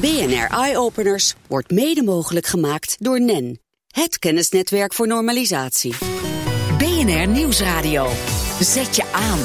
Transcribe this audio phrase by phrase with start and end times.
[0.00, 5.94] BNR Eye Openers wordt mede mogelijk gemaakt door NEN, het kennisnetwerk voor normalisatie.
[6.78, 8.08] BNR Nieuwsradio.
[8.60, 9.38] Zet je aan.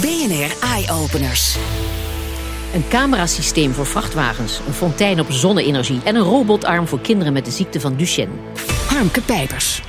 [0.00, 1.56] BNR Eye Openers.
[2.74, 7.50] Een camerasysteem voor vrachtwagens, een fontein op zonne-energie en een robotarm voor kinderen met de
[7.50, 8.34] ziekte van Duchenne.
[8.88, 9.82] Harmke Pijpers.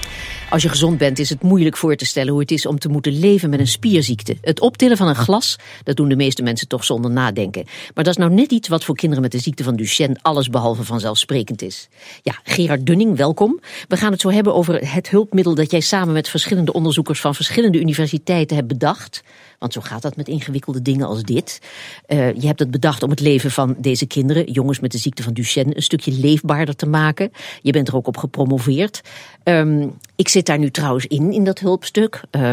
[0.49, 2.89] Als je gezond bent is het moeilijk voor te stellen hoe het is om te
[2.89, 4.37] moeten leven met een spierziekte.
[4.41, 7.63] Het optillen van een glas, dat doen de meeste mensen toch zonder nadenken.
[7.65, 10.49] Maar dat is nou net iets wat voor kinderen met de ziekte van Duchenne alles
[10.49, 11.87] behalve vanzelfsprekend is.
[12.21, 13.59] Ja, Gerard Dunning, welkom.
[13.87, 17.35] We gaan het zo hebben over het hulpmiddel dat jij samen met verschillende onderzoekers van
[17.35, 19.23] verschillende universiteiten hebt bedacht.
[19.57, 21.61] Want zo gaat dat met ingewikkelde dingen als dit.
[22.07, 25.23] Uh, je hebt het bedacht om het leven van deze kinderen, jongens met de ziekte
[25.23, 27.31] van Duchenne, een stukje leefbaarder te maken.
[27.61, 29.01] Je bent er ook op gepromoveerd.
[29.43, 32.21] Um, ik zit daar nu trouwens in, in dat hulpstuk.
[32.31, 32.51] Uh,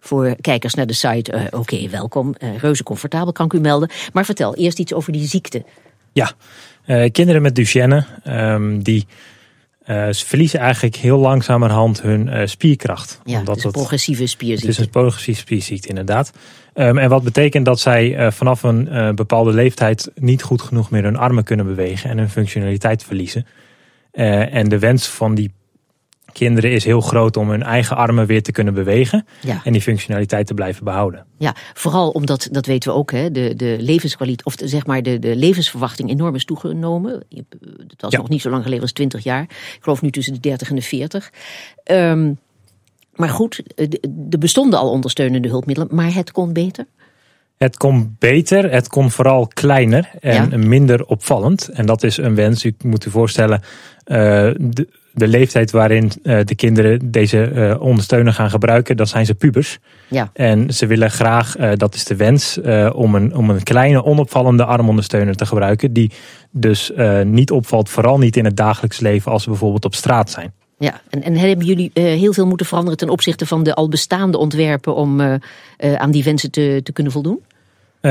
[0.00, 2.34] voor kijkers naar de site, uh, oké, welkom.
[2.56, 3.90] reuze comfortabel, kan ik u melden.
[4.12, 5.64] Maar vertel eerst iets over die ziekte.
[6.12, 6.32] Ja,
[7.10, 9.06] kinderen met Duchenne, um, die
[9.88, 13.20] uh, ze verliezen eigenlijk heel langzamerhand hun uh, spierkracht.
[13.24, 14.66] Ja, omdat het is een progressieve spierziekte.
[14.66, 16.32] Het is een progressieve spierziekte, inderdaad.
[16.74, 21.02] Um, en wat betekent dat zij uh, vanaf een bepaalde leeftijd niet goed genoeg meer
[21.02, 23.46] hun armen kunnen bewegen en hun functionaliteit verliezen.
[24.12, 25.50] en de wens van die
[26.38, 29.26] kinderen is heel groot om hun eigen armen weer te kunnen bewegen.
[29.40, 29.60] Ja.
[29.64, 31.26] En die functionaliteit te blijven behouden.
[31.38, 35.18] Ja, vooral omdat, dat weten we ook, hè, de, de levenskwaliteit, of zeg maar de,
[35.18, 37.24] de levensverwachting enorm is toegenomen.
[37.88, 38.18] Het was ja.
[38.18, 39.42] nog niet zo lang geleden als 20 jaar.
[39.42, 41.32] Ik geloof nu tussen de 30 en de 40.
[41.84, 42.38] Um,
[43.14, 43.62] maar goed,
[44.30, 46.86] er bestonden al ondersteunende hulpmiddelen, maar het kon beter.
[47.56, 50.56] Het kon beter, het kon vooral kleiner en ja.
[50.56, 51.68] minder opvallend.
[51.68, 52.64] En dat is een wens.
[52.64, 53.60] U moet u voorstellen,
[54.06, 54.16] uh,
[54.58, 59.34] de, de leeftijd waarin uh, de kinderen deze uh, ondersteuner gaan gebruiken, dat zijn ze
[59.34, 59.78] pubers.
[60.08, 60.30] Ja.
[60.32, 62.58] En ze willen graag, uh, dat is de wens,
[62.92, 65.92] om, een, om een kleine onopvallende armondersteuner te gebruiken.
[65.92, 66.10] Die
[66.50, 66.92] dus
[67.24, 70.52] niet opvalt, vooral niet in het dagelijks leven als ze bijvoorbeeld op straat zijn.
[70.78, 74.38] Ja, en, en hebben jullie heel veel moeten veranderen ten opzichte van de al bestaande
[74.38, 75.20] ontwerpen om
[75.78, 77.40] aan die wensen te, te kunnen voldoen?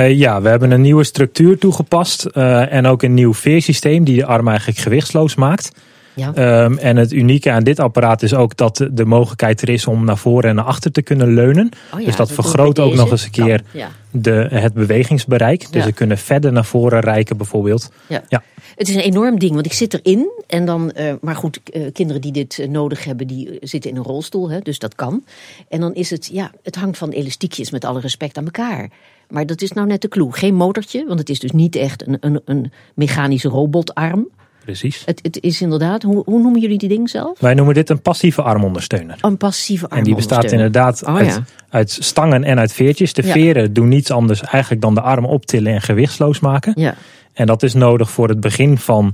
[0.07, 4.47] ja, we hebben een nieuwe structuur toegepast en ook een nieuw veersysteem die de arm
[4.47, 5.71] eigenlijk gewichtsloos maakt.
[6.15, 6.63] Ja.
[6.63, 10.05] Um, en het unieke aan dit apparaat is ook dat de mogelijkheid er is om
[10.05, 11.69] naar voren en naar achter te kunnen leunen.
[11.93, 13.89] Oh ja, dus dat, vergroot ook nog eens een keer ja.
[14.11, 15.71] de, het bewegingsbereik.
[15.71, 17.91] Dus ze kunnen verder naar voren reiken bijvoorbeeld.
[18.07, 18.43] Ja.
[18.75, 20.29] Het is een enorm ding, want ik zit erin.
[20.47, 23.97] En dan, uh, maar goed, uh, kinderen die dit uh, nodig hebben, die zitten in
[23.97, 24.49] een rolstoel.
[24.49, 25.23] Hè, dus dat kan.
[25.69, 28.89] En dan is het, ja, het hangt van elastiekjes met alle respect aan elkaar.
[29.29, 30.31] Maar dat is nou net de clue.
[30.31, 34.27] Geen motortje, want het is dus niet echt een, een, een mechanische robotarm.
[34.65, 35.03] Precies.
[35.05, 37.39] Het, het is inderdaad, hoe, hoe, noemen jullie die ding zelf?
[37.39, 39.17] Wij noemen dit een passieve armondersteuner.
[39.21, 39.97] Een passieve armondersteuner.
[39.97, 41.43] En die bestaat inderdaad oh, uit, ja.
[41.69, 43.13] uit, stangen en uit veertjes.
[43.13, 43.31] De ja.
[43.31, 46.73] veren doen niets anders eigenlijk dan de arm optillen en gewichtsloos maken.
[46.75, 46.95] Ja.
[47.33, 49.13] En dat is nodig voor het begin van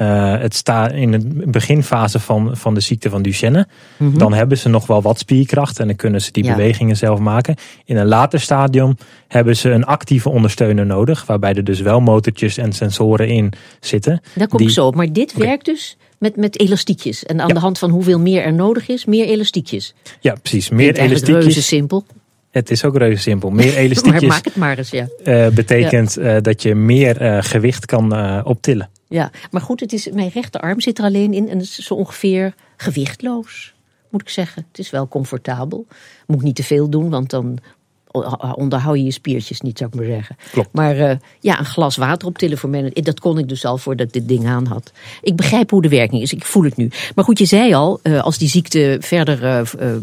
[0.00, 3.66] uh, het staat in de beginfase van, van de ziekte van Duchenne.
[3.96, 4.18] Mm -hmm.
[4.18, 6.54] Dan hebben ze nog wel wat spierkracht en dan kunnen ze die ja.
[6.54, 7.56] bewegingen zelf maken.
[7.84, 8.96] In een later stadium
[9.28, 14.20] hebben ze een actieve ondersteuner nodig, waarbij er dus wel motortjes en sensoren in zitten.
[14.34, 14.66] Daar kom die...
[14.66, 14.94] ik zo op.
[14.94, 15.46] Maar dit okay.
[15.46, 17.24] werkt dus met, met elastiekjes.
[17.24, 17.54] En aan ja.
[17.54, 19.94] de hand van hoeveel meer er nodig is, meer elastiekjes.
[20.20, 20.68] Ja, precies.
[20.68, 21.44] Meer elastiekjes.
[21.44, 22.04] reuze simpel.
[22.50, 23.50] Het is ook reuze simpel.
[23.50, 24.20] Meer elastiekjes.
[24.20, 25.08] maar maak het maar eens, ja.
[25.24, 26.36] Uh, betekent ja.
[26.36, 28.90] uh, dat je meer gewicht kan optillen.
[29.10, 31.94] Ja, maar goed, het is, mijn rechterarm zit er alleen in en het is zo
[31.94, 33.74] ongeveer gewichtloos,
[34.08, 34.66] moet ik zeggen.
[34.68, 35.86] Het is wel comfortabel.
[36.26, 37.58] Moet ik niet te veel doen, want dan
[38.54, 40.36] onderhoud je je spiertjes niet, zou ik maar zeggen.
[40.52, 40.68] Klopt.
[40.72, 44.06] Maar uh, ja, een glas water optillen voor mij, dat kon ik dus al voordat
[44.06, 44.92] ik dit ding aan had.
[45.22, 46.90] Ik begrijp hoe de werking is, ik voel het nu.
[47.14, 49.96] Maar goed, je zei al, uh, als die ziekte verder, uh,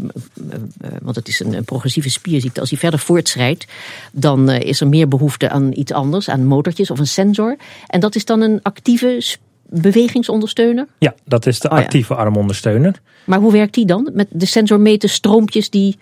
[1.02, 3.66] want het is een, progressieve spierziekte, als die verder voortschrijdt,
[4.12, 7.56] dan is er meer behoefte aan iets anders, aan motortjes of een sensor.
[7.86, 9.36] En dat is dan een actieve
[9.68, 10.86] bewegingsondersteuner?
[10.98, 12.24] Ja, dat is de actieve oh, ja.
[12.24, 13.00] armondersteuner.
[13.24, 14.10] Maar hoe werkt die dan?
[14.12, 15.98] Met de sensor meten stroompjes die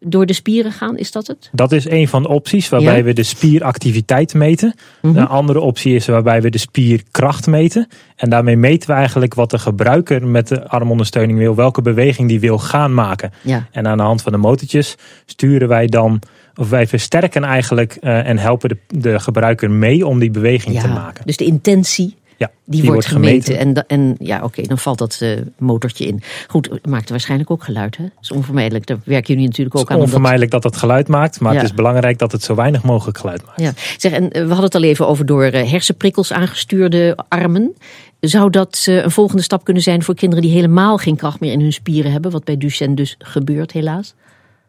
[0.00, 1.50] door de spieren gaan, is dat het?
[1.52, 3.02] Dat is een van de opties waarbij ja.
[3.02, 4.74] we de spieractiviteit meten.
[5.02, 5.20] Mm -hmm.
[5.20, 7.88] Een andere optie is waarbij we de spierkracht meten.
[8.16, 12.40] En daarmee meten we eigenlijk wat de gebruiker met de armondersteuning wil, welke beweging die
[12.40, 13.32] wil gaan maken.
[13.42, 13.68] Ja.
[13.70, 14.96] En aan de hand van de motortjes
[15.26, 16.20] sturen wij dan,
[16.54, 20.80] of wij versterken eigenlijk uh, en helpen de, de gebruiker mee om die beweging ja,
[20.80, 21.26] te maken.
[21.26, 23.54] Dus de intentie ja, die, die, wordt gemeten.
[23.54, 23.86] gemeten.
[23.88, 26.22] En, en ja, oké, okay, dan valt dat uh, motortje in.
[26.46, 28.02] Goed, het maakt waarschijnlijk ook geluid, hè?
[28.02, 28.86] Dat is onvermijdelijk.
[28.86, 29.96] Daar werken jullie natuurlijk ook aan.
[29.96, 30.62] Het is onvermijdelijk dat...
[30.62, 31.58] dat het geluid maakt, maar ja.
[31.58, 33.60] het is belangrijk dat het zo weinig mogelijk geluid maakt.
[33.60, 37.74] Ja, zeg, en we hadden het al even over door hersenprikkels aangestuurde armen.
[38.20, 41.60] Zou dat een volgende stap kunnen zijn voor kinderen die helemaal geen kracht meer in
[41.60, 42.30] hun spieren hebben?
[42.30, 44.14] Wat bij Duchenne dus gebeurt, helaas?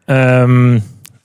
[0.06, 0.82] Um,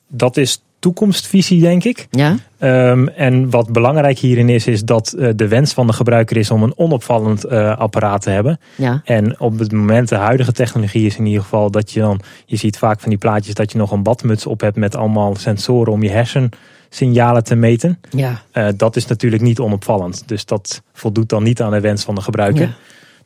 [0.08, 2.08] dat is toekomstvisie, denk ik.
[2.12, 2.36] Ja.
[2.60, 6.52] Um, en wat belangrijk hierin is, is dat uh, de wens van de gebruiker is
[6.52, 8.60] om een onopvallend uh, apparaat te hebben.
[8.76, 9.02] Ja.
[9.04, 12.56] En op het moment, de huidige technologie is in ieder geval dat je dan, je
[12.56, 15.94] ziet vaak van die plaatjes dat je nog een badmuts op hebt met allemaal sensoren
[15.94, 18.00] om je hersensignalen te meten.
[18.10, 18.42] Ja.
[18.54, 20.24] Uh, dat is natuurlijk niet onopvallend.
[20.28, 22.62] Dus dat voldoet dan niet aan de wens van de gebruiker.
[22.62, 22.76] Ja.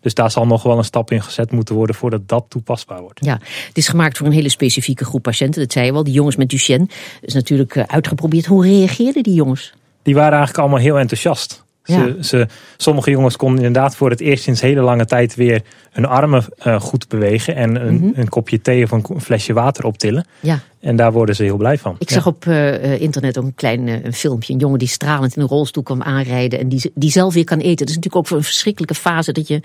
[0.01, 3.25] Dus daar zal nog wel een stap in gezet moeten worden voordat dat toepasbaar wordt.
[3.25, 5.61] Ja, het is gemaakt voor een hele specifieke groep patiënten.
[5.61, 6.85] Dat zei je wel, die jongens met Duchenne.
[6.85, 8.45] Dat is natuurlijk eh, uitgeprobeerd.
[8.45, 9.73] Hoe reageerden die jongens?
[10.01, 11.63] Die waren eigenlijk allemaal heel enthousiast.
[11.89, 12.47] Ze, ze,
[12.77, 16.79] sommige jongens konden inderdaad voor het eerst sinds hele lange tijd weer hun armen uh,
[16.81, 17.55] goed bewegen.
[17.55, 18.11] En een, mm -hmm.
[18.15, 20.25] een, kopje thee of een flesje water optillen.
[20.39, 20.59] Ja.
[20.79, 21.95] En daar worden ze heel blij van.
[21.99, 22.15] Ik ja.
[22.15, 24.53] zag op uh, internet ook een klein uh, een filmpje.
[24.53, 26.59] Een jongen die stralend in een rolstoel kwam aanrijden.
[26.59, 27.77] En die, die zelf weer kan eten.
[27.77, 29.61] Dat is natuurlijk ook voor een verschrikkelijke fase dat je,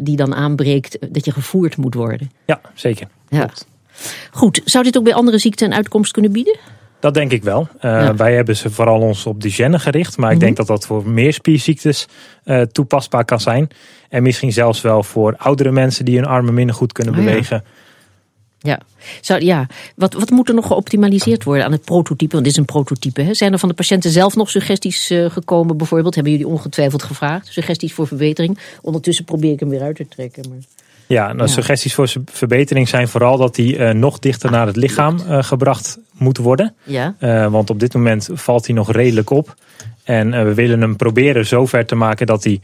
[0.00, 0.98] die dan aanbreekt.
[1.10, 2.30] Dat je gevoerd moet worden.
[2.46, 3.06] Ja, zeker.
[3.28, 3.50] Ja.
[4.30, 6.56] Goed, zou dit ook bij andere ziekten een uitkomst kunnen bieden?
[7.02, 7.68] Dat denk ik wel.
[7.76, 8.14] Uh, ja.
[8.14, 10.16] Wij hebben ze vooral ons op Duchenne gericht.
[10.16, 12.06] Maar ik denk dat dat voor meer spierziektes
[12.44, 13.68] uh, toepasbaar kan zijn.
[14.08, 17.64] En misschien zelfs wel voor oudere mensen die hun armen minder goed kunnen Oh, bewegen.
[18.58, 18.80] Ja,
[19.20, 19.66] Zou, ja.
[19.96, 22.32] Wat, wat moet er nog geoptimaliseerd worden aan het prototype?
[22.32, 23.22] Want dit is een prototype.
[23.22, 23.34] Hè?
[23.34, 26.14] Zijn er van de patiënten zelf nog suggesties uh, gekomen bijvoorbeeld?
[26.14, 27.46] Hebben jullie ongetwijfeld gevraagd?
[27.46, 28.58] Suggesties voor verbetering?
[28.82, 30.48] Ondertussen probeer ik hem weer uit te trekken.
[30.48, 30.58] Maar...
[31.12, 35.18] Ja, nou, suggesties voor verbetering zijn vooral dat die uh, nog dichter naar het lichaam
[35.18, 36.74] uh, gebracht moet worden.
[36.82, 37.14] Ja.
[37.20, 39.54] Uh, want op dit moment valt hij nog redelijk op.
[40.04, 42.60] En we willen hem proberen zover te maken dat hij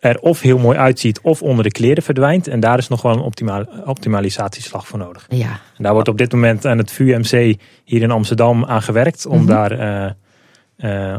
[0.00, 2.48] er of heel mooi uitziet of onder de kleren verdwijnt.
[2.48, 5.26] En daar is nog wel een optimal, optimalisatieslag voor nodig.
[5.28, 5.60] Ja.
[5.76, 9.40] En daar wordt op dit moment aan het VUMC hier in Amsterdam aan gewerkt om,
[9.40, 9.68] mm -hmm.
[9.68, 10.16] daar,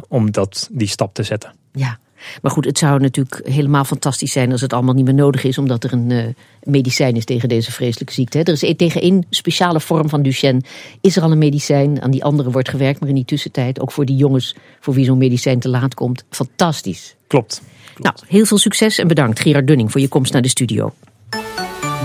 [0.08, 1.54] om dat, die stap te zetten.
[1.72, 1.98] Ja.
[2.42, 5.58] Maar goed, het zou natuurlijk helemaal fantastisch zijn als het allemaal niet meer nodig is,
[5.58, 6.26] omdat er een uh,
[6.64, 8.38] medicijn is tegen deze vreselijke ziekte.
[8.38, 8.44] Hè.
[8.44, 10.62] Er is tegen één speciale vorm van Duchenne
[11.02, 13.92] is er al een medicijn, aan die andere wordt gewerkt, maar in die tussentijd, ook
[13.92, 17.16] voor die jongens voor wie zo'n medicijn te laat komt, fantastisch.
[17.28, 17.62] Klopt.
[17.94, 18.22] Klopt.
[18.22, 20.94] Nou, heel veel succes en bedankt Gerard Dunning voor je komst naar de studio.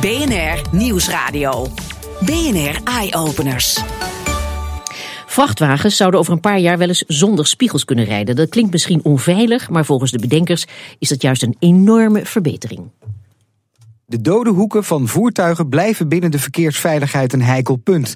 [0.01, 1.67] BNR Nieuwsradio.
[2.21, 3.83] BNR Eye Openers.
[5.35, 8.37] Vrachtwagens zouden over een paar jaar wel eens zonder spiegels kunnen rijden.
[8.37, 10.67] Dat klinkt misschien onveilig, maar volgens de bedenkers
[10.99, 12.91] is dat juist een enorme verbetering.
[14.07, 18.15] De dode hoeken van voertuigen blijven binnen de verkeersveiligheid een heikel punt.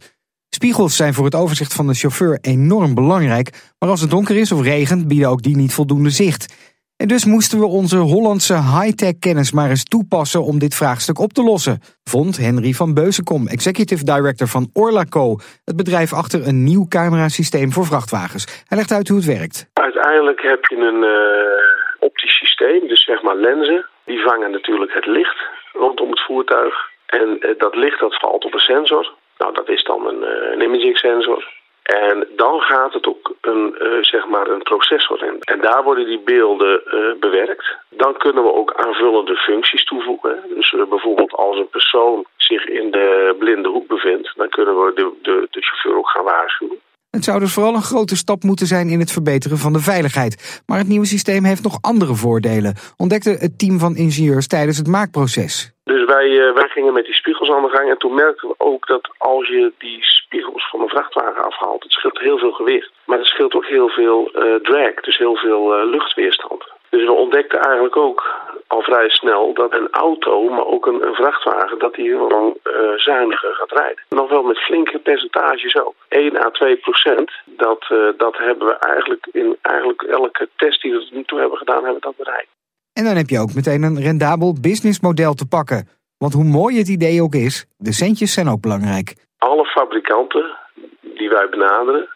[0.49, 4.53] Spiegels zijn voor het overzicht van de chauffeur enorm belangrijk, maar als het donker is
[4.53, 6.55] of regent bieden ook die niet voldoende zicht.
[7.03, 11.33] En dus moesten we onze Hollandse high-tech kennis maar eens toepassen om dit vraagstuk op
[11.33, 15.27] te lossen, vond Henry van Beuzenkom, executive director van Orlaco,
[15.65, 18.65] het bedrijf achter een nieuw camerasysteem voor vrachtwagens.
[18.69, 19.57] Hij legt uit hoe het werkt.
[19.73, 25.07] Uiteindelijk heb je een uh, optisch systeem, dus zeg maar lenzen, die vangen natuurlijk het
[25.07, 25.39] licht
[25.73, 26.75] rondom het voertuig.
[27.07, 29.13] En uh, dat licht dat valt op een sensor.
[29.39, 31.58] Nou, dat is dan een, uh, een imaging sensor.
[31.89, 35.39] En dan gaat het ook een, uh, zeg maar een processor in.
[35.41, 37.77] En daar worden die beelden uh, bewerkt.
[37.89, 40.43] Dan kunnen we ook aanvullende functies toevoegen.
[40.49, 44.93] Dus uh, bijvoorbeeld als een persoon zich in de blinde hoek bevindt, dan kunnen we
[44.95, 46.81] de, de, de chauffeur ook gaan waarschuwen.
[47.11, 50.63] Het zou dus vooral een grote stap moeten zijn in het verbeteren van de veiligheid.
[50.67, 54.87] Maar het nieuwe systeem heeft nog andere voordelen, ontdekte het team van ingenieurs tijdens het
[54.87, 55.73] maakproces.
[55.85, 58.55] Dus wij, uh, wij gingen met die spiegels aan de gang en toen merkten we
[58.59, 62.91] ook dat als je die spiegels van een vrachtwagen afhaalt, het scheelt heel veel gewicht.
[63.07, 66.65] Maar het scheelt ook heel veel uh, drag, dus heel veel uh, luchtweerstand.
[66.91, 71.15] Dus we ontdekten eigenlijk ook al vrij snel dat een auto, maar ook een, een
[71.15, 74.05] vrachtwagen, dat die gewoon uh, zuiniger gaat rijden.
[74.09, 75.95] Nog wel met flinke percentages ook.
[76.09, 80.93] 1 à 2 procent, dat, uh, dat hebben we eigenlijk in eigenlijk elke test die
[80.93, 82.49] we tot nu toe hebben gedaan, hebben we dat bereikt.
[82.93, 85.89] En dan heb je ook meteen een rendabel businessmodel te pakken.
[86.19, 89.15] Want hoe mooi het idee ook is, de centjes zijn ook belangrijk.
[89.39, 90.57] Alle fabrikanten
[91.01, 92.09] die wij benaderen,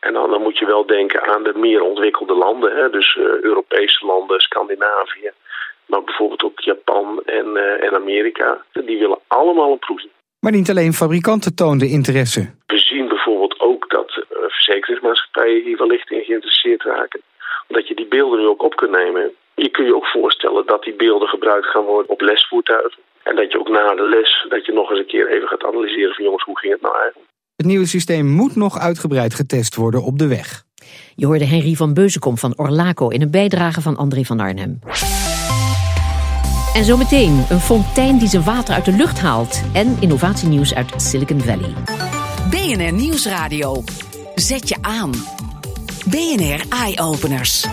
[0.00, 2.90] en dan, dan, moet je wel denken aan de meer ontwikkelde landen, hè?
[2.90, 5.30] dus uh, Europese landen, Scandinavië,
[5.86, 8.64] maar bijvoorbeeld ook Japan en, uh, en Amerika.
[8.72, 10.02] Die willen allemaal een proef.
[10.40, 12.54] Maar niet alleen fabrikanten toonden interesse.
[12.66, 17.20] We zien bijvoorbeeld ook dat uh, verzekeringsmaatschappijen hier wellicht in geïnteresseerd raken.
[17.68, 19.34] Omdat je die beelden nu ook op kunt nemen.
[19.54, 23.02] Je kunt je ook voorstellen dat die beelden gebruikt gaan worden op lesvoertuigen.
[23.22, 25.64] En dat je ook na de les, dat je nog eens een keer even gaat
[25.64, 27.30] analyseren van jongens, hoe ging het nou eigenlijk?
[27.56, 30.64] Het nieuwe systeem moet nog uitgebreid getest worden op de weg.
[31.14, 34.78] Je hoorde Henry van Beuzenkom van Orlaco in een bijdrage van André van Arnhem.
[36.74, 39.62] En zometeen een fontein die zijn water uit de lucht haalt.
[39.72, 41.74] En innovatienieuws uit Silicon Valley.
[42.50, 43.84] BNR Nieuwsradio.
[44.34, 45.12] Zet je aan.
[46.06, 47.66] BNR Eye Openers.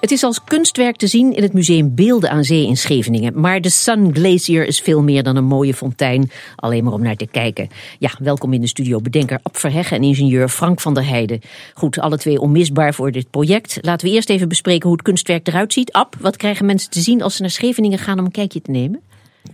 [0.00, 3.40] Het is als kunstwerk te zien in het museum Beelden aan Zee in Scheveningen.
[3.40, 7.16] Maar de Sun Glacier is veel meer dan een mooie fontein, alleen maar om naar
[7.16, 7.68] te kijken.
[7.98, 11.40] Ja, welkom in de studio bedenker Ab Verheggen en ingenieur Frank van der Heijden.
[11.74, 13.78] Goed, alle twee onmisbaar voor dit project.
[13.80, 15.92] Laten we eerst even bespreken hoe het kunstwerk eruit ziet.
[15.92, 18.70] Ab, wat krijgen mensen te zien als ze naar Scheveningen gaan om een kijkje te
[18.70, 19.00] nemen?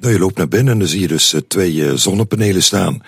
[0.01, 3.03] Nou, je loopt naar binnen en dan zie je dus eh, twee eh, zonnepanelen staan.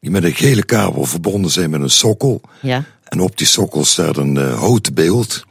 [0.00, 2.40] Die met een gele kabel verbonden zijn met een sokkel.
[2.62, 2.84] Ja.
[3.04, 5.44] En op die sokkel staat een uh, houten beeld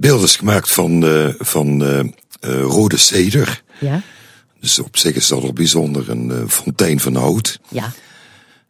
[0.00, 3.62] beeld is gemaakt van, uh, van uh, uh, rode ceder.
[3.78, 4.02] Ja.
[4.60, 7.60] Dus op zich is dat al bijzonder, een fontein van hout.
[7.68, 7.92] Ja.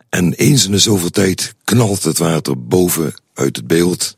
[0.08, 4.16] En eens in de zoveel tijd knalt het water boven uit het beeld,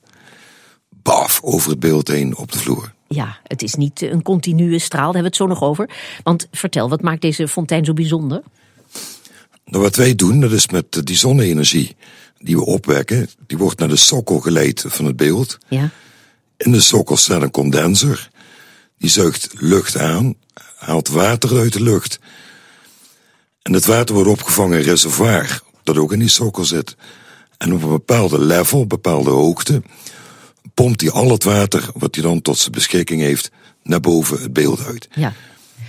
[0.88, 2.92] baf, over het beeld heen op de vloer.
[3.08, 5.90] Ja, het is niet een continue straal, daar hebben we het zo nog over.
[6.22, 8.42] Want vertel, wat maakt deze fontein zo bijzonder?
[9.64, 11.96] Nou, wat wij doen, dat is met die zonne-energie
[12.38, 15.58] die we opwekken, die wordt naar de sokkel geleid van het beeld.
[15.68, 15.90] Ja.
[16.62, 18.30] In de sokkel staat een condenser.
[18.98, 20.34] Die zuigt lucht aan,
[20.76, 22.18] haalt water uit de lucht.
[23.62, 26.96] En het water wordt opgevangen in een reservoir, dat ook in die sokkel zit.
[27.58, 29.82] En op een bepaalde level, bepaalde hoogte,
[30.74, 33.50] pompt hij al het water wat hij dan tot zijn beschikking heeft
[33.82, 35.08] naar boven het beeld uit.
[35.14, 35.32] Ja.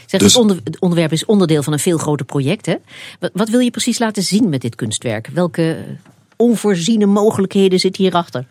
[0.05, 2.65] Zeg, dus, het, het, onderwerp is onderdeel van een veel groter project.
[2.65, 2.75] Hè?
[3.19, 5.27] Wat, wat, wil je precies laten zien met dit kunstwerk?
[5.33, 5.97] Welke
[6.35, 8.45] onvoorziene mogelijkheden zitten hierachter?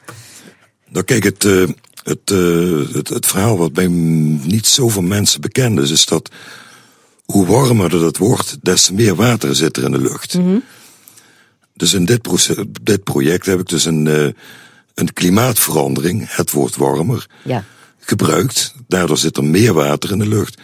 [0.92, 1.68] Nou kijk, het, uh,
[2.02, 6.30] het, uh, het, het, verhaal wat bij niet zoveel mensen bekend is, is dat
[7.24, 10.34] hoe warmer het wordt, des te meer water zit er in de lucht.
[10.38, 10.62] Mm -hmm.
[11.74, 12.28] Dus in dit,
[12.82, 14.28] dit, project heb ik dus een, uh,
[14.94, 17.64] een klimaatverandering, het wordt warmer, ja.
[17.98, 18.74] gebruikt.
[18.88, 20.60] Daardoor zit er meer water in de lucht.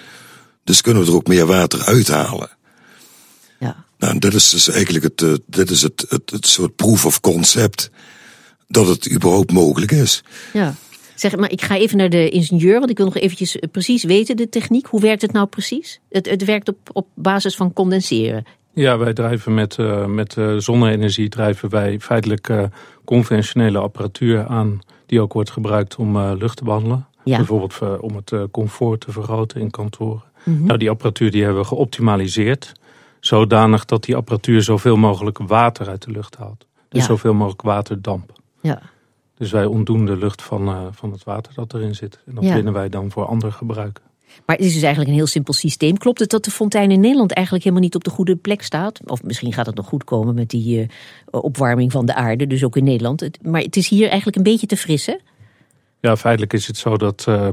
[0.64, 2.50] Dus kunnen we er ook meer water uithalen.
[3.58, 3.84] Ja.
[3.98, 7.20] Nou, dit is dus eigenlijk het, uh, dit is het, het, het soort proof of
[7.20, 7.90] concept
[8.68, 10.24] dat het überhaupt mogelijk is.
[10.52, 10.74] Ja.
[11.14, 14.36] Zeg, maar ik ga even naar de ingenieur, want ik wil nog eventjes precies weten
[14.36, 14.86] de techniek.
[14.86, 16.00] Hoe werkt het nou precies?
[16.10, 18.44] Het, het werkt op, op basis van condenseren.
[18.72, 22.62] Ja, wij drijven met, uh, met uh, zonne-energie drijven wij feitelijk uh,
[23.04, 27.06] conventionele apparatuur aan die ook wordt gebruikt om lucht te behandelen.
[27.24, 27.36] Ja.
[27.36, 30.22] Bijvoorbeeld om het comfort te vergroten in kantoren.
[30.44, 30.66] Mm -hmm.
[30.66, 32.72] Nou, die apparatuur die hebben we geoptimaliseerd.
[33.20, 36.66] Zodanig dat die apparatuur zoveel mogelijk water uit de lucht haalt.
[36.88, 37.06] Dus Ja.
[37.06, 38.37] zoveel mogelijk waterdamp.
[38.60, 38.82] Ja.
[39.36, 42.18] Dus wij ontdoen de lucht van, uh, van het water dat erin zit.
[42.26, 42.54] En dat Ja.
[42.54, 44.00] winnen wij dan voor ander gebruik.
[44.46, 45.96] Maar het is dus eigenlijk een heel simpel systeem.
[45.98, 49.00] Klopt het dat de fontein in Nederland eigenlijk helemaal niet op de goede plek staat?
[49.04, 50.86] Of misschien gaat het nog goed komen met die uh,
[51.30, 53.20] opwarming van de aarde, dus ook in Nederland.
[53.20, 55.16] Het, maar het is hier eigenlijk een beetje te fris, hè?
[56.00, 57.48] Ja, feitelijk is het zo dat, uh,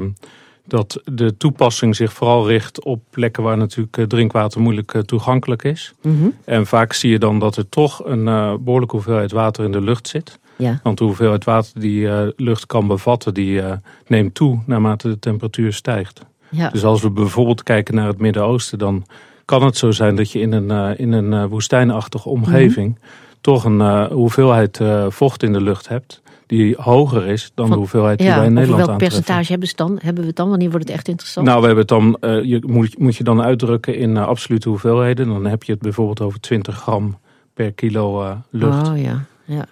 [0.65, 5.63] dat de toepassing zich vooral richt op plekken waar natuurlijk uh, drinkwater moeilijk uh, toegankelijk
[5.63, 5.93] is.
[6.01, 6.33] Mm -hmm.
[6.45, 8.24] En vaak zie je dan dat er toch een
[8.63, 10.39] behoorlijke hoeveelheid water in de lucht zit.
[10.57, 10.79] Ja.
[10.83, 13.71] Want de hoeveelheid water die uh, lucht kan bevatten, die uh,
[14.07, 16.25] neemt toe naarmate de temperatuur stijgt.
[16.50, 16.69] Ja.
[16.69, 19.05] Dus als we bijvoorbeeld kijken naar het Midden-Oosten, dan
[19.45, 23.38] kan het zo zijn dat je in een, uh, in een woestijnachtige omgeving mm -hmm.
[23.41, 26.24] toch een hoeveelheid vocht in de lucht hebt.
[26.47, 29.17] Die hoger is dan Van, de hoeveelheid die ja, wij in Nederland welk aantreffen.
[29.17, 30.50] percentage hebben, ze dan, hebben we het dan?
[30.50, 31.47] Wanneer wordt het echt interessant?
[31.47, 35.27] Nou, we hebben het dan, je, moet, moet je dan uitdrukken in absolute hoeveelheden.
[35.27, 37.17] Dan heb je het bijvoorbeeld over 20 gram
[37.53, 38.88] per kilo lucht.
[38.88, 39.65] Oh ja, ja.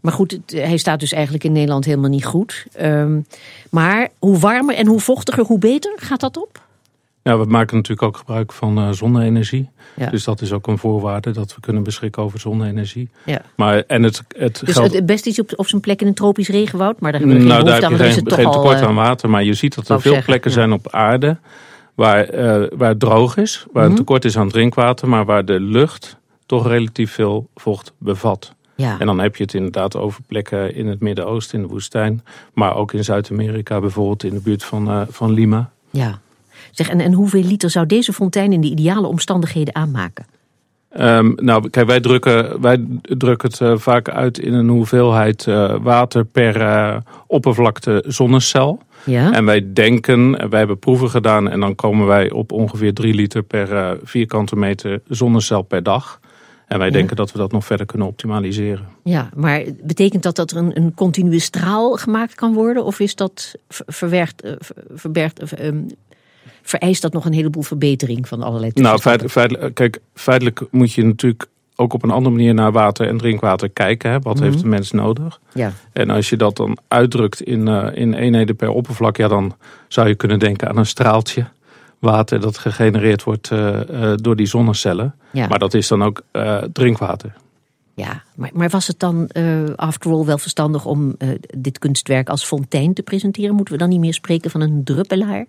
[0.00, 2.66] Maar goed, het, hij staat dus eigenlijk in Nederland helemaal niet goed.
[2.80, 3.26] Um,
[3.70, 6.60] maar hoe warmer en hoe vochtiger, hoe beter gaat dat op?
[7.22, 9.70] Ja, we maken natuurlijk ook gebruik van uh, zonne-energie.
[9.96, 10.10] Ja.
[10.10, 13.08] Dus dat is ook een voorwaarde dat we kunnen beschikken over zonne-energie.
[13.24, 13.42] Ja.
[13.56, 14.94] Maar, en het, het dus geldt...
[14.94, 17.44] het beste is op, op zijn plek in een tropisch regenwoud, maar daar hebben we
[17.44, 18.12] geen nou, daar heb je aan.
[18.12, 20.56] geen, geen tekort al, aan water, maar je ziet dat er veel zeggen, plekken ja.
[20.56, 21.38] zijn op aarde
[21.94, 23.90] waar, uh, waar het droog is, waar Mhm.
[23.90, 28.54] Een tekort is aan drinkwater, maar waar de lucht toch relatief veel vocht bevat.
[28.74, 28.98] Ja.
[28.98, 32.24] En dan heb je het inderdaad over plekken in het Midden-Oosten, in de woestijn.
[32.54, 35.70] Maar ook in Zuid-Amerika, bijvoorbeeld in de buurt van, uh, van Lima.
[35.90, 36.20] Ja.
[36.70, 40.26] Zeg, en, en hoeveel liter zou deze fontein in de ideale omstandigheden aanmaken?
[41.00, 45.74] Um, nou, kijk, wij drukken, wij drukken het uh, vaak uit in een hoeveelheid uh,
[45.80, 48.80] water per uh, oppervlakte zonnecel.
[49.04, 49.32] Ja.
[49.32, 53.42] En wij denken, wij hebben proeven gedaan en dan komen wij op ongeveer 3 liter
[53.42, 56.20] per vierkante meter zonnecel per dag.
[56.72, 58.86] En wij denken dat we dat nog verder kunnen optimaliseren.
[59.04, 62.84] Ja, maar betekent dat dat er een, een continue straal gemaakt kan worden?
[62.84, 65.78] Of is dat ver- verwerkt, eh, ver- verbergt, eh, ehm,
[66.62, 71.04] vereist dat nog een heleboel verbetering van allerlei Nou, feitelijk, feitelijk, kijk, feitelijk moet je
[71.04, 74.10] natuurlijk ook op een andere manier naar water en drinkwater kijken.
[74.10, 74.20] Hè?
[74.20, 74.44] Wat Mhm.
[74.44, 75.40] heeft de mens nodig?
[75.54, 79.54] Ja, En als je dat dan uitdrukt in, uh, in eenheden per oppervlak, ja, dan
[79.88, 81.46] zou je kunnen denken aan een straaltje
[82.02, 85.14] water dat gegenereerd wordt uh, uh, door die zonnecellen.
[85.32, 85.46] ja.
[85.46, 86.22] Maar dat is dan ook
[86.72, 87.34] drinkwater.
[87.94, 92.28] Ja, maar, maar was het dan uh, after all wel verstandig om uh, dit kunstwerk
[92.28, 93.54] als fontein te presenteren?
[93.54, 95.46] Moeten we dan niet meer spreken van een druppelaar?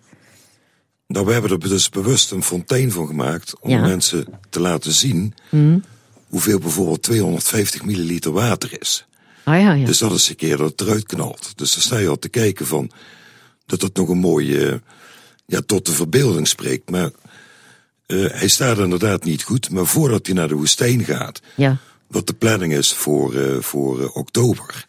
[1.07, 5.33] Nou, we hebben er dus bewust een fontein van gemaakt om mensen te laten zien
[5.49, 5.83] mm.
[6.27, 9.05] hoeveel bijvoorbeeld 250 milliliter water is.
[9.43, 9.85] Ah, ja, ja.
[9.85, 11.51] Dus dat is een keer dat het eruit knalt.
[11.55, 12.91] Dus dan sta je al te kijken van
[13.65, 14.81] dat dat nog een mooie,
[15.45, 16.89] ja, tot de verbeelding spreekt.
[16.89, 17.11] Maar
[18.07, 19.69] uh, hij staat inderdaad niet goed.
[19.69, 21.77] Maar voordat hij naar de woestijn gaat, ja.
[22.07, 24.85] wat de planning is voor, uh, voor uh, oktober,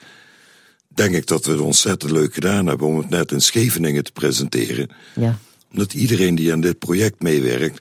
[0.88, 4.12] denk ik dat we het ontzettend leuk gedaan hebben om het net in Scheveningen te
[4.12, 4.90] presenteren.
[5.14, 5.38] Ja.
[5.70, 7.80] Omdat iedereen die aan dit project meewerkt,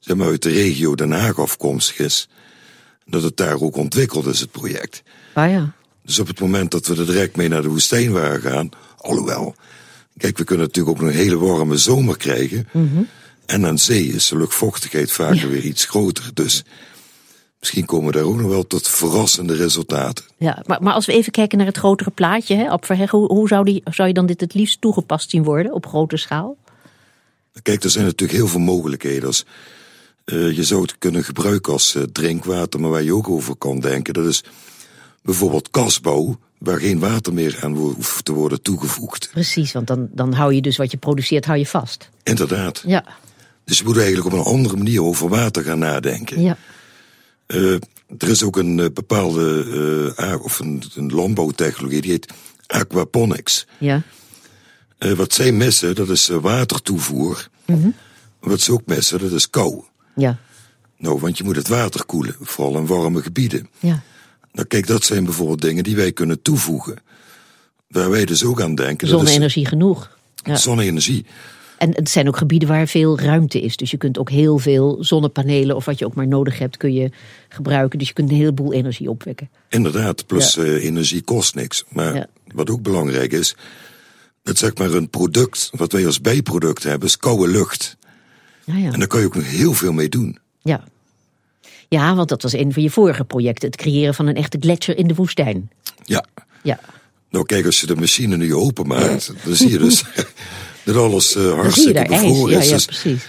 [0.00, 2.28] zeg maar uit de regio Den Haag afkomstig is.
[3.04, 5.02] Dat het daar ook ontwikkeld is, het project.
[5.32, 5.72] Ah ja.
[6.02, 9.54] Dus op het moment dat we er direct mee naar de woestijn waren gaan, alhoewel,
[10.18, 12.68] kijk, we kunnen natuurlijk ook een hele warme zomer krijgen.
[12.72, 13.08] Mm -hmm.
[13.46, 15.48] En aan zee is de luchtvochtigheid vaker ja.
[15.48, 16.30] weer iets groter.
[16.34, 16.64] Dus
[17.58, 20.24] misschien komen we daar ook nog wel tot verrassende resultaten.
[20.36, 23.48] Ja, maar, maar als we even kijken naar het grotere plaatje, hè, op hoe, hoe
[23.48, 26.56] zou, die, zou je dan dit het liefst toegepast zien worden op grote schaal?
[27.62, 29.26] Kijk, er zijn natuurlijk heel veel mogelijkheden.
[29.26, 29.44] Als,
[30.24, 33.80] uh, je zou het kunnen gebruiken als uh, drinkwater, maar waar je ook over kan
[33.80, 34.44] denken, dat is
[35.22, 39.28] bijvoorbeeld kasbouw, waar geen water meer aan hoeft te worden toegevoegd.
[39.32, 42.10] Precies, want dan, dan hou je dus wat je produceert, hou je vast.
[42.22, 42.82] Inderdaad.
[42.86, 43.04] Ja.
[43.64, 46.42] Dus je moet eigenlijk op een andere manier over water gaan nadenken.
[46.42, 46.56] Ja.
[47.46, 47.74] Uh,
[48.18, 49.64] er is ook een uh, bepaalde
[50.18, 52.32] uh, of een, een, landbouwtechnologie, die heet
[52.66, 53.66] aquaponics.
[53.78, 54.02] Ja.
[54.98, 57.48] wat zij missen, dat is watertoevoer.
[57.66, 57.94] Mm -hmm.
[58.40, 59.82] Wat ze ook missen, dat is kou.
[60.14, 60.38] Ja.
[60.96, 63.68] Nou, want je moet het water koelen, vooral in warme gebieden.
[63.78, 64.02] Ja.
[64.52, 66.96] Nou, kijk, dat zijn bijvoorbeeld dingen die wij kunnen toevoegen.
[67.88, 69.08] Waar wij dus ook aan denken.
[69.08, 70.16] Zonne-energie genoeg.
[70.34, 70.56] Ja.
[70.56, 71.26] Zonne-energie.
[71.78, 73.76] En het zijn ook gebieden waar veel ruimte is.
[73.76, 76.92] Dus je kunt ook heel veel zonnepanelen of wat je ook maar nodig hebt, kun
[76.92, 77.10] je
[77.48, 77.98] gebruiken.
[77.98, 79.50] Dus je kunt een heleboel energie opwekken.
[79.68, 80.62] Inderdaad, plus ja.
[80.62, 81.84] uh, energie kost niks.
[81.88, 82.26] Maar ja.
[82.54, 83.54] wat ook belangrijk is,
[84.42, 87.96] dat zeg maar een product, wat wij als bijproduct hebben, is koude lucht.
[88.64, 88.92] Ja, ja.
[88.92, 90.38] En daar kan je ook nog heel veel mee doen.
[90.62, 90.84] Ja.
[91.88, 93.68] Ja, want dat was een van je vorige projecten.
[93.68, 95.70] Het creëren van een echte gletsjer in de woestijn.
[96.04, 96.24] Ja.
[96.62, 96.80] Ja.
[97.30, 100.04] Nou kijk, als je de machine nu openmaakt, dan zie je dus
[100.84, 102.68] dat alles uh, hartstikke bevroren is.
[102.68, 103.22] Ja, dus precies.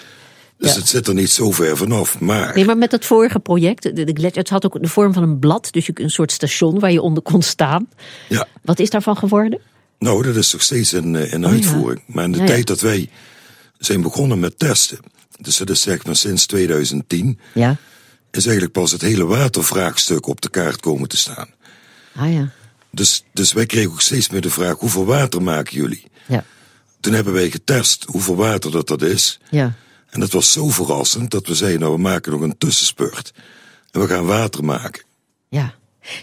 [0.58, 0.80] dus Ja.
[0.80, 2.20] het zit er niet zo ver vanaf.
[2.20, 5.14] Maar Nee, maar met dat vorige project, de, de gletsjer, het had ook de vorm
[5.14, 5.68] van een blad.
[5.72, 7.90] Dus je, een soort station waar je onder kon staan.
[8.30, 9.60] ja, Wat is daarvan geworden?
[10.00, 12.04] nou, dat is nog steeds in, eh, in Oh, uitvoering.
[12.08, 13.10] Maar in de tijd dat wij
[13.78, 15.00] zijn begonnen met testen,
[15.40, 17.76] dus dat is zeg maar sinds 2010, Ja.
[18.32, 21.50] Is eigenlijk pas het hele watervraagstuk op de kaart komen te staan.
[22.16, 22.50] Ah ja.
[22.92, 26.04] Dus, dus wij kregen ook steeds meer de vraag, hoeveel water maken jullie?
[26.26, 26.44] Ja.
[27.00, 29.40] Toen hebben wij getest hoeveel water dat dat is.
[29.50, 29.74] Ja.
[30.10, 33.34] En dat was zo verrassend dat we zeiden, nou we maken nog een tussenspurt.
[33.92, 35.04] En we gaan water maken.
[35.50, 35.74] Ja.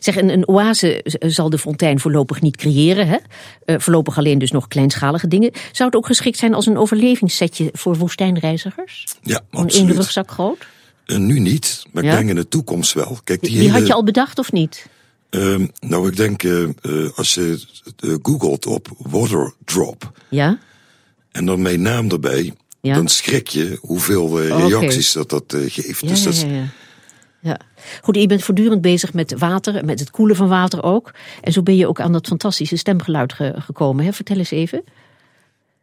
[0.01, 3.09] Zeg, een, een oase zal de fontein voorlopig niet creëren.
[3.09, 3.17] Hè?
[3.65, 5.51] Eh, voorlopig alleen dus nog kleinschalige dingen.
[5.73, 9.05] Zou het ook geschikt zijn als een overlevingssetje voor woestijnreizigers?
[9.23, 9.97] Ja, Gewoon één absoluut.
[9.97, 10.67] rugzak groot?
[11.07, 12.11] En nu niet, maar Ja?
[12.11, 13.19] ik denk in de toekomst wel.
[13.25, 14.87] Kijk, die, Die, hele, had je al bedacht of niet?
[15.31, 16.69] ehm, nou, ik denk, eh, eh,
[17.15, 17.61] als je
[17.99, 20.59] eh, googelt op water drop Ja?
[21.33, 22.95] en dan mijn naam erbij, Ja.
[22.95, 26.01] dan schrik je hoeveel eh, Oh, reacties dat dat eh, geeft.
[26.01, 26.45] Ja, dus ja, dat
[27.41, 27.59] ja.
[28.03, 31.11] Goed, je bent voortdurend bezig met water, met het koelen van water ook.
[31.43, 34.05] En zo ben je ook aan dat fantastische stemgeluid ge- gekomen.
[34.05, 34.13] Hè?
[34.13, 34.83] Vertel eens even.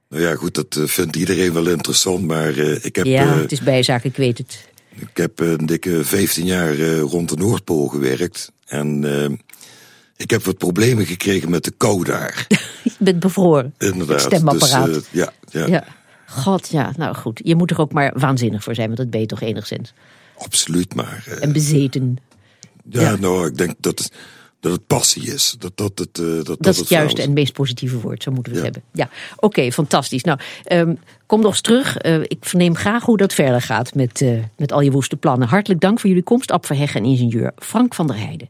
[0.10, 3.06] nou ja, goed, dat eh, vindt iedereen wel interessant, maar eh, ik heb...
[3.06, 4.72] Ja, eh, het is bijzaak, ik weet het.
[4.96, 8.52] Ik heb een dikke 15 jaar eh, rond de Noordpool gewerkt.
[8.66, 9.38] En eh,
[10.18, 12.46] ik heb wat problemen gekregen met de kou daar.
[12.84, 13.74] Je bent bevroren.
[13.78, 14.24] Inderdaad.
[14.24, 14.86] Het stemapparaat.
[14.86, 15.84] Dus, eh, ja, ja, Ja.
[16.28, 17.42] God, ja, nou goed.
[17.44, 19.94] Je moet er ook maar waanzinnig voor zijn, want dat ben je toch enigszins.
[20.38, 20.96] absoluut.
[20.96, 22.18] Maar En bezeten.
[22.90, 23.16] ja, ja.
[23.16, 24.12] nou, ik denk dat het,
[24.64, 25.56] dat het passie is.
[25.60, 28.32] Dat dat het, eh, dat, Dat is het juiste verhaal en meest positieve woord, zo
[28.32, 28.72] moeten we het Ja.
[28.74, 28.92] hebben.
[28.94, 30.24] Ja, oké, fantastisch.
[30.24, 30.94] Nou, ehm,
[31.26, 31.98] kom nog eens terug.
[31.98, 35.48] Eh, ik verneem graag hoe dat verder gaat met, eh, met al je woeste plannen.
[35.48, 38.48] Hartelijk dank voor jullie komst, Ab Verheggen en ingenieur Frank van der Heijden.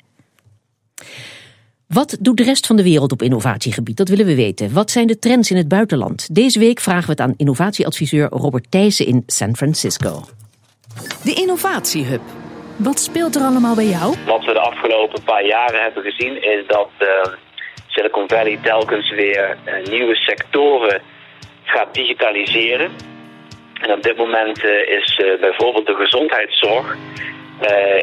[1.87, 3.97] Wat doet de rest van de wereld op innovatiegebied?
[3.97, 4.73] Dat willen we weten.
[4.73, 6.27] Wat zijn de trends in het buitenland?
[6.35, 10.23] Deze week vragen we het aan innovatieadviseur Robert Thijssen in San Francisco.
[11.23, 12.21] De Innovatiehub.
[12.77, 14.15] Wat speelt er allemaal bij jou?
[14.25, 17.07] Wat we de afgelopen paar jaren hebben gezien is dat eh,
[17.93, 21.01] Silicon Valley telkens weer eh, nieuwe sectoren
[21.63, 22.91] gaat digitaliseren.
[23.81, 26.97] En op dit moment eh, is eh, bijvoorbeeld de gezondheidszorg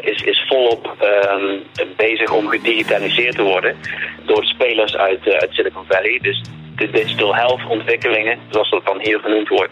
[0.01, 1.57] is, is volop ehm,
[1.95, 3.77] bezig om gedigitaliseerd te worden
[4.25, 6.19] door spelers uit, uit Silicon Valley.
[6.21, 6.41] Dus
[6.81, 9.71] de digital health ontwikkelingen, zoals dat dan hier genoemd wordt,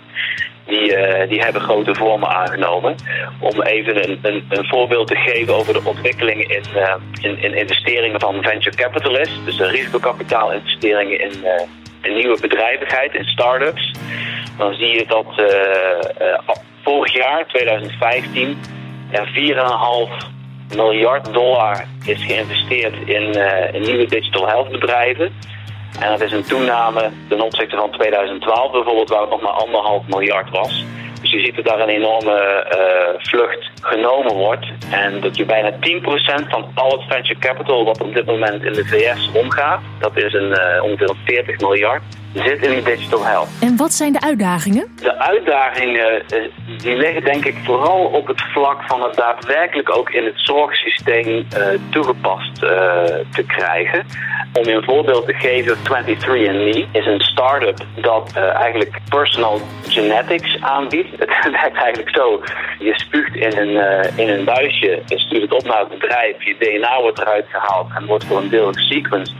[0.65, 2.95] die, uh, die hebben grote vormen aangenomen.
[3.39, 7.53] Om even een, een, een voorbeeld te geven over de ontwikkelingen in, uh, in, in,
[7.53, 9.45] investeringen van venture capitalists.
[9.45, 11.51] Dus de risicokapitaalinvesteringen in, uh,
[12.01, 13.91] in nieuwe bedrijvigheid, in start-ups.
[14.57, 15.25] Dan zie je dat
[16.83, 18.57] vorig jaar, 2015,
[19.11, 23.33] er 4,5 miljard dollar is geïnvesteerd in,
[23.73, 25.33] in nieuwe digital health bedrijven.
[25.99, 30.07] En dat is een toename ten opzichte van 2012 bijvoorbeeld, waar het nog maar anderhalf
[30.07, 30.85] miljard was.
[31.21, 34.67] Dus je ziet dat daar een enorme uh, vlucht genomen wordt.
[34.91, 35.75] En dat je bijna 10%
[36.49, 40.33] van al het venture capital wat op dit moment in de VS omgaat, dat is
[40.33, 42.01] een, uh, ongeveer 40 miljard,
[42.33, 43.47] zit in die digital health.
[43.61, 44.87] En wat zijn de uitdagingen?
[44.95, 46.43] De uitdagingen uh,
[46.77, 51.47] die liggen denk ik vooral op het vlak van het daadwerkelijk ook in het zorgsysteem
[51.89, 52.59] toegepast
[53.29, 54.05] te krijgen.
[54.53, 60.61] Om je een voorbeeld te geven, 23andMe is een start-up dat uh, eigenlijk personal genetics
[60.61, 61.09] aanbiedt.
[61.19, 62.41] Het werkt eigenlijk zo,
[62.79, 63.75] je spuugt in een,
[64.15, 67.87] in een buisje, je stuurt het op naar het bedrijf, je DNA wordt eruit gehaald
[67.95, 69.35] en wordt voor een deel gesequenced.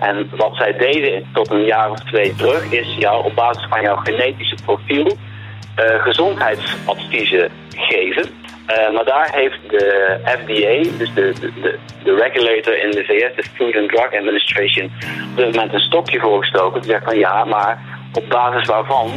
[0.00, 3.82] En wat zij deden tot een jaar of twee terug, is jou op basis van
[3.82, 8.24] jouw genetische profiel uh, gezondheidsadviezen geven.
[8.70, 13.44] Uh, maar daar heeft de FDA, dus de, de, de regulator in de VS, de
[13.54, 14.84] Food and Drug Administration,
[15.30, 16.80] op dit moment een stokje voorgestoken.
[16.80, 17.78] Die zegt van ja, maar
[18.12, 19.10] op basis waarvan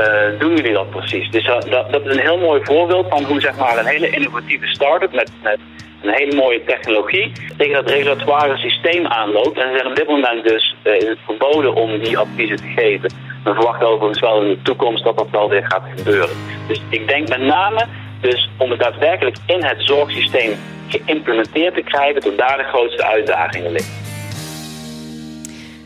[0.00, 1.30] uh, doen jullie dat precies?
[1.30, 4.66] Dus dat, dat, is een heel mooi voorbeeld van hoe zeg maar, een hele innovatieve
[4.66, 5.58] start-up met, met
[6.04, 9.58] een hele mooie technologie tegen dat regulatoire systeem aanloopt.
[9.58, 13.10] En ze zijn op dit moment dus is het verboden om die adviezen te geven.
[13.44, 16.36] We verwachten overigens wel in de toekomst dat dat wel weer gaat gebeuren.
[16.68, 17.86] Dus ik denk met name
[18.20, 20.52] dus om het daadwerkelijk in het zorgsysteem
[20.88, 24.03] geïmplementeerd te krijgen, dat daar de grootste uitdagingen liggen.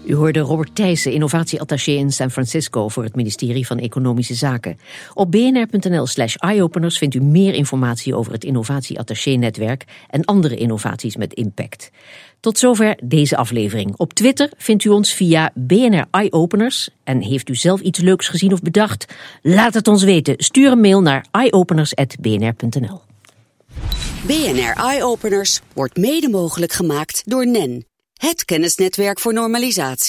[0.09, 4.79] U hoorde Robert Thijssen, innovatieattaché in San Francisco voor het ministerie van Economische Zaken.
[5.15, 11.35] Op bnr.nl slash eyeopeners vindt u meer informatie over het innovatieattaché-netwerk en andere innovaties met
[11.35, 11.91] impact.
[12.41, 13.95] Tot zover deze aflevering.
[13.97, 16.89] Op Twitter vindt u ons via BNR Eyeopeners.
[17.05, 19.15] En heeft u zelf iets leuks gezien of bedacht?
[19.43, 20.35] Laat het ons weten.
[20.37, 23.01] Stuur een mail naar eyeopeners.bnr.nl.
[24.27, 27.85] BNR Eyeopeners wordt mede mogelijk gemaakt door NEN,
[28.19, 30.07] het kennisnetwerk voor normalisatie.